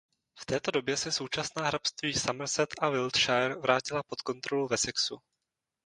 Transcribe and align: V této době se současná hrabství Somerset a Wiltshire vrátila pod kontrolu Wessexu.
V 0.39 0.45
této 0.45 0.71
době 0.71 0.97
se 0.97 1.11
současná 1.11 1.67
hrabství 1.67 2.13
Somerset 2.13 2.69
a 2.79 2.89
Wiltshire 2.89 3.55
vrátila 3.55 4.03
pod 4.03 4.21
kontrolu 4.21 4.67
Wessexu. 4.67 5.17